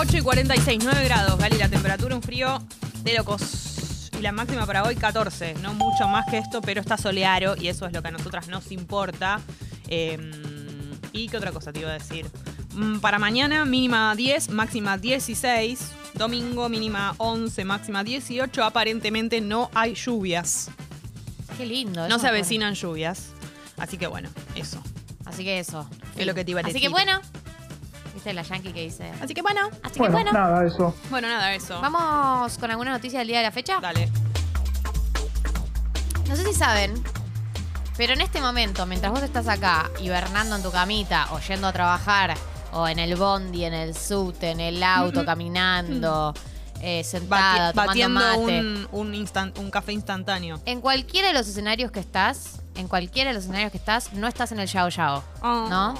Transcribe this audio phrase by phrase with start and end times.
[0.00, 2.62] 8 y 46, 9 grados, Gali, la temperatura, un frío
[3.02, 4.10] de locos.
[4.16, 7.66] Y la máxima para hoy 14, no mucho más que esto, pero está soleado y
[7.66, 9.40] eso es lo que a nosotras nos importa.
[9.88, 10.16] Eh,
[11.12, 12.26] ¿Y qué otra cosa te iba a decir?
[12.74, 15.80] Mm, Para mañana mínima 10, máxima 16.
[16.14, 18.62] Domingo mínima 11, máxima 18.
[18.62, 20.70] Aparentemente no hay lluvias.
[21.56, 22.06] Qué lindo.
[22.08, 23.30] No se avecinan lluvias.
[23.76, 24.80] Así que bueno, eso.
[25.24, 25.88] Así que eso.
[26.16, 26.82] Es lo que te iba a Así decir.
[26.82, 27.20] que bueno.
[28.14, 29.10] ¿Viste la yankee que dice?
[29.22, 29.60] Así que bueno.
[29.82, 30.32] Así Bueno, que bueno.
[30.32, 30.94] nada, eso.
[31.10, 31.80] Bueno, nada, eso.
[31.80, 33.78] Vamos con alguna noticia del día de la fecha.
[33.80, 34.10] Dale.
[36.28, 36.92] No sé si saben,
[37.96, 41.72] pero en este momento, mientras vos estás acá hibernando en tu camita o yendo a
[41.72, 42.34] trabajar
[42.72, 46.34] o en el bondi, en el subte, en el auto, caminando,
[46.82, 48.88] eh, sentada, Bati- tomando batiendo mate.
[48.92, 50.60] un, un, café instantáneo.
[50.66, 54.28] En cualquiera de los escenarios que estás, en cualquiera de los escenarios que estás, no
[54.28, 55.94] estás en el Yao Yao, ¿no?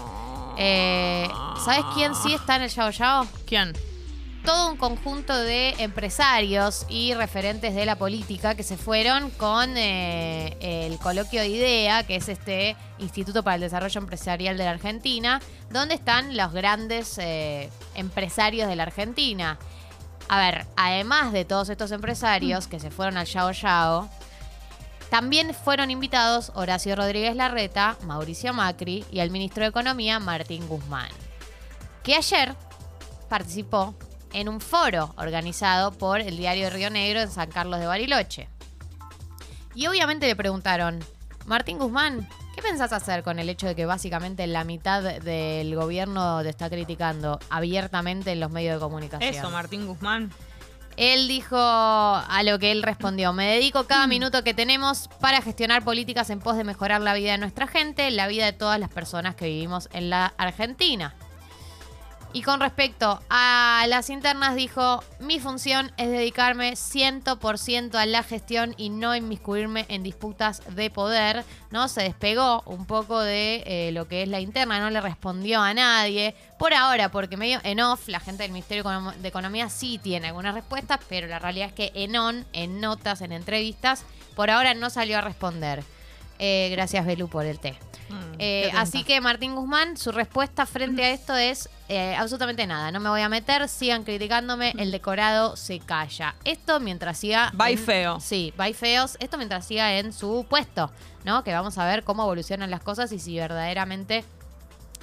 [0.59, 1.29] Eh,
[1.65, 3.27] ¿Sabes quién sí está en el Yao Yao?
[3.47, 3.73] ¿Quién?
[4.45, 10.57] todo un conjunto de empresarios y referentes de la política que se fueron con eh,
[10.61, 15.43] el coloquio de IDEA, que es este Instituto para el Desarrollo Empresarial de la Argentina,
[15.71, 19.59] donde están los grandes eh, empresarios de la Argentina.
[20.31, 24.09] A ver, además de todos estos empresarios que se fueron al Yao Yao,
[25.11, 31.09] también fueron invitados Horacio Rodríguez Larreta, Mauricio Macri y el ministro de Economía, Martín Guzmán,
[32.03, 32.55] que ayer
[33.29, 33.95] participó
[34.33, 38.49] en un foro organizado por el diario Río Negro en San Carlos de Bariloche.
[39.75, 41.03] Y obviamente le preguntaron,
[41.47, 46.43] Martín Guzmán, ¿qué pensás hacer con el hecho de que básicamente la mitad del gobierno
[46.43, 49.35] te está criticando abiertamente en los medios de comunicación?
[49.35, 50.31] Eso, Martín Guzmán.
[50.99, 55.85] Él dijo a lo que él respondió, me dedico cada minuto que tenemos para gestionar
[55.85, 58.91] políticas en pos de mejorar la vida de nuestra gente, la vida de todas las
[58.91, 61.15] personas que vivimos en la Argentina.
[62.33, 68.75] Y con respecto a las internas dijo, mi función es dedicarme 100% a la gestión
[68.77, 71.89] y no inmiscuirme en disputas de poder, ¿no?
[71.89, 75.73] Se despegó un poco de eh, lo que es la interna, no le respondió a
[75.73, 76.35] nadie.
[76.59, 80.55] Por ahora, porque medio en off, la gente del Ministerio de Economía sí tiene algunas
[80.55, 84.05] respuestas, pero la realidad es que en on, en notas, en entrevistas,
[84.37, 85.83] por ahora no salió a responder.
[86.39, 87.88] Eh, gracias, Belu, por el té.
[88.09, 92.91] Mm, Eh, así que Martín Guzmán, su respuesta frente a esto es eh, absolutamente nada.
[92.93, 96.35] No me voy a meter, sigan criticándome, el decorado se calla.
[96.45, 97.51] Esto mientras siga.
[97.55, 98.21] Bye en- feo.
[98.21, 99.17] Sí, bye feos.
[99.21, 100.91] Esto mientras siga en su puesto,
[101.25, 101.43] ¿no?
[101.45, 104.25] Que vamos a ver cómo evolucionan las cosas y si verdaderamente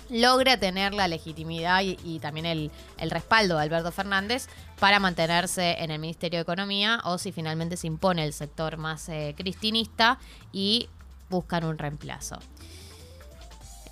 [0.09, 4.47] logra tener la legitimidad y, y también el, el respaldo de Alberto Fernández
[4.79, 9.09] para mantenerse en el Ministerio de Economía o si finalmente se impone el sector más
[9.09, 10.19] eh, cristinista
[10.53, 10.89] y
[11.29, 12.37] buscan un reemplazo.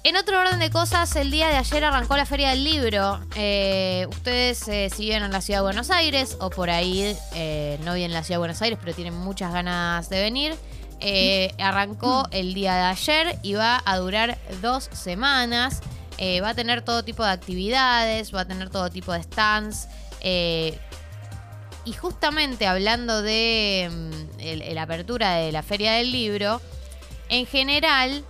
[0.05, 3.21] En otro orden de cosas, el día de ayer arrancó la Feria del Libro.
[3.37, 7.93] Eh, ustedes eh, si en la Ciudad de Buenos Aires o por ahí eh, no
[7.93, 10.55] viven en la Ciudad de Buenos Aires, pero tienen muchas ganas de venir.
[10.99, 15.81] eh, arrancó el día de ayer y va a durar dos semanas.
[16.41, 19.87] Va a tener todo tipo de actividades, va a tener todo tipo de stands.
[21.85, 26.61] y justamente hablando de mm, la apertura de la Feria del Libro,
[27.29, 28.23] en general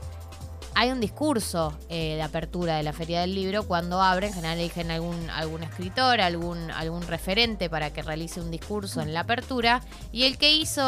[0.75, 3.63] hay un discurso eh, de apertura de la Feria del Libro.
[3.63, 8.51] Cuando abre, en general eligen algún, algún escritor, algún, algún referente para que realice un
[8.51, 9.81] discurso en la apertura.
[10.11, 10.81] Y el que hizo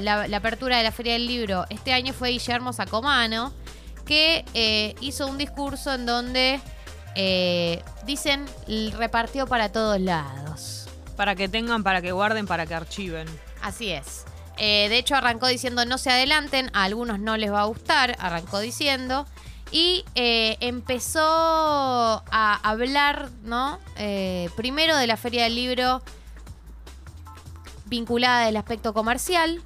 [0.00, 3.52] la, la apertura de la Feria del Libro este año fue Guillermo Sacomano,
[4.06, 6.60] que eh, hizo un discurso en donde
[7.14, 10.86] eh, dicen "L- repartió para todos lados.
[11.16, 13.26] Para que tengan, para que guarden, para que archiven.
[13.60, 14.24] Así es.
[14.58, 18.16] Eh, de hecho, arrancó diciendo no se adelanten, a algunos no les va a gustar,
[18.18, 19.26] arrancó diciendo.
[19.70, 23.78] Y eh, empezó a hablar, ¿no?
[23.96, 26.02] Eh, primero de la Feria del Libro
[27.86, 29.62] vinculada del aspecto comercial.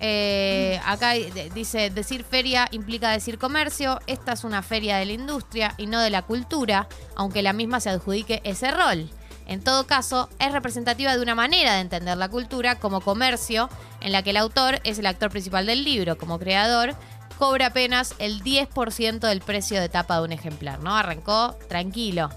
[0.00, 4.00] Eh, acá de- dice, decir feria implica decir comercio.
[4.06, 7.78] Esta es una feria de la industria y no de la cultura, aunque la misma
[7.80, 9.08] se adjudique ese rol.
[9.46, 13.68] En todo caso, es representativa de una manera de entender la cultura como comercio,
[14.00, 16.94] en la que el autor es el actor principal del libro, como creador,
[17.38, 20.96] cobra apenas el 10% del precio de tapa de un ejemplar, ¿no?
[20.96, 22.30] Arrancó tranquilo.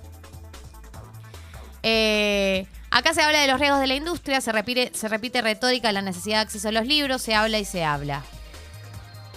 [1.84, 5.92] Eh, acá se habla de los riesgos de la industria, se repite, se repite retórica
[5.92, 8.24] la necesidad de acceso a los libros, se habla y se habla.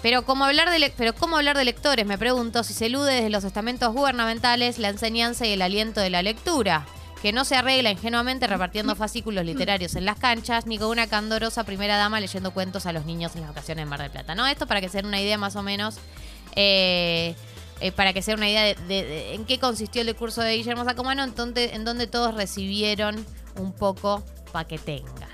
[0.01, 2.07] Pero ¿cómo, hablar de pero ¿cómo hablar de lectores?
[2.07, 6.11] Me pregunto si se elude desde los estamentos gubernamentales la enseñanza y el aliento de
[6.11, 6.87] la lectura,
[7.23, 11.65] que no se arregla ingenuamente repartiendo fascículos literarios en las canchas, ni con una candorosa
[11.65, 14.35] primera dama leyendo cuentos a los niños en las ocasiones en Mar del Plata.
[14.35, 14.47] ¿No?
[14.47, 15.97] Esto para que se den una idea más o menos.
[16.55, 17.35] eh,
[17.81, 21.23] eh, para que sea una idea de, en qué consistió el discurso de Guillermo Sacomano,
[21.23, 23.25] en donde, en donde todos recibieron
[23.57, 25.29] un poco para que tengan.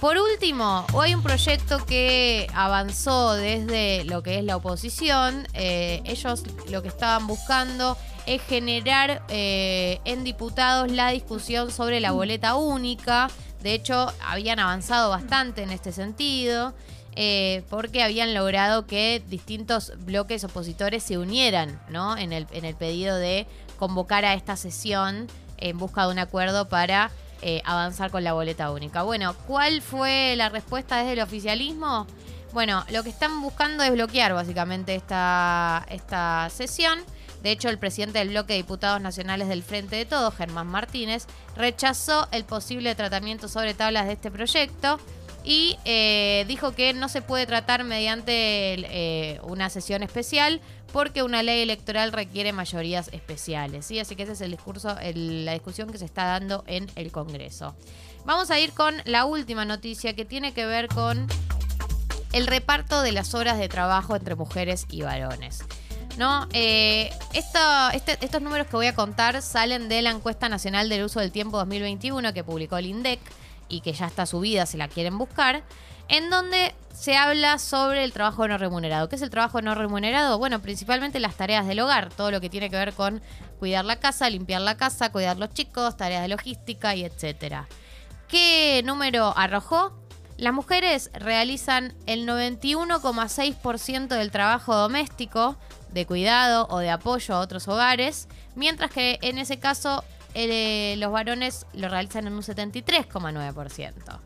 [0.00, 5.46] Por último, hoy hay un proyecto que avanzó desde lo que es la oposición.
[5.52, 7.98] Eh, ellos lo que estaban buscando
[8.30, 13.28] es generar eh, en diputados la discusión sobre la boleta única.
[13.60, 16.72] De hecho, habían avanzado bastante en este sentido.
[17.16, 22.16] eh, porque habían logrado que distintos bloques opositores se unieran ¿no?
[22.16, 23.48] en, el, en el pedido de
[23.80, 27.10] convocar a esta sesión en busca de un acuerdo para
[27.42, 29.02] eh, avanzar con la boleta única.
[29.02, 32.06] Bueno, ¿cuál fue la respuesta desde el oficialismo?
[32.52, 37.00] Bueno, lo que están buscando es bloquear básicamente esta, esta sesión.
[37.42, 41.26] De hecho, el presidente del bloque de diputados nacionales del Frente de Todos, Germán Martínez,
[41.56, 44.98] rechazó el posible tratamiento sobre tablas de este proyecto
[45.42, 50.60] y eh, dijo que no se puede tratar mediante eh, una sesión especial
[50.92, 53.86] porque una ley electoral requiere mayorías especiales.
[53.86, 53.98] ¿sí?
[53.98, 57.74] Así que ese es el discurso, la discusión que se está dando en el Congreso.
[58.24, 61.26] Vamos a ir con la última noticia que tiene que ver con
[62.32, 65.64] el reparto de las horas de trabajo entre mujeres y varones.
[66.18, 66.46] ¿No?
[66.52, 71.04] Eh, esto- este- estos números que voy a contar salen de la encuesta nacional del
[71.04, 73.20] uso del tiempo 2021 que publicó el INDEC
[73.68, 75.62] y que ya está subida si la quieren buscar,
[76.08, 79.08] en donde se habla sobre el trabajo no remunerado.
[79.08, 80.36] ¿Qué es el trabajo no remunerado?
[80.38, 83.22] Bueno, principalmente las tareas del hogar, todo lo que tiene que ver con
[83.58, 87.66] cuidar la casa, limpiar la casa, cuidar los chicos, tareas de logística y etcétera.
[88.28, 89.92] ¿Qué número arrojó?
[90.40, 95.56] Las mujeres realizan el 91,6% del trabajo doméstico,
[95.92, 100.02] de cuidado o de apoyo a otros hogares, mientras que en ese caso
[100.32, 104.18] eh, los varones lo realizan en un 73,9%.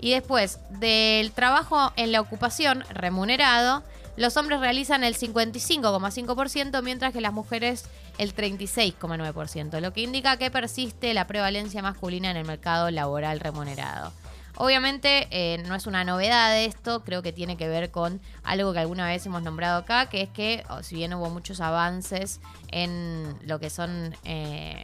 [0.00, 3.84] Y después del trabajo en la ocupación remunerado,
[4.16, 7.84] los hombres realizan el 55,5%, mientras que las mujeres
[8.18, 14.10] el 36,9%, lo que indica que persiste la prevalencia masculina en el mercado laboral remunerado.
[14.56, 18.78] Obviamente eh, no es una novedad esto, creo que tiene que ver con algo que
[18.78, 22.40] alguna vez hemos nombrado acá, que es que si bien hubo muchos avances
[22.70, 24.82] en lo que son eh,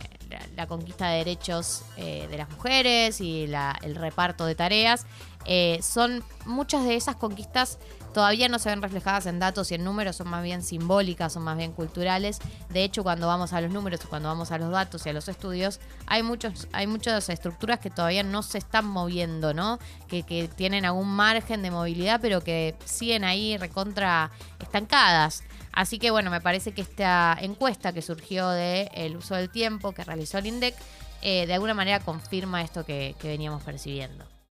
[0.56, 5.06] la, conquista de derechos eh, de las mujeres y la- el reparto de tareas,
[5.46, 7.78] eh, son muchas de esas conquistas
[8.12, 11.44] todavía no se ven reflejadas en datos y en números, son más bien simbólicas, son
[11.44, 12.38] más bien culturales.
[12.68, 15.28] De hecho, cuando vamos a los números, cuando vamos a los datos y a los
[15.28, 19.78] estudios, hay muchos, hay muchas estructuras que todavía no se están moviendo, ¿no?
[20.08, 25.44] Que, que tienen algún margen de movilidad, pero que siguen ahí recontra estancadas.
[25.72, 30.04] Así que bueno, me parece que esta encuesta que surgió del uso del tiempo que
[30.04, 30.74] realizó el INDEC,
[31.22, 34.24] eh, de alguna manera confirma esto que veníamos percibiendo.